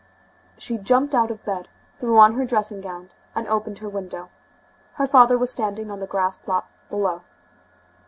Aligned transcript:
She 0.57 0.79
jumped 0.79 1.13
out 1.13 1.29
of 1.29 1.45
bed, 1.45 1.67
threw 1.99 2.17
on 2.17 2.33
her 2.33 2.43
dressing 2.43 2.81
gown, 2.81 3.09
and 3.35 3.47
opened 3.47 3.77
her 3.77 3.87
window. 3.87 4.31
Her 4.93 5.05
father 5.05 5.37
was 5.37 5.51
standing 5.51 5.91
on 5.91 5.99
the 5.99 6.07
grass 6.07 6.35
plot 6.37 6.67
below. 6.89 7.21